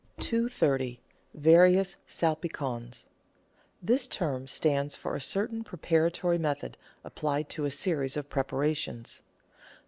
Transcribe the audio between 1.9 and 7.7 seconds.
SALPICONS This term stands for a certain preparatory method applied to a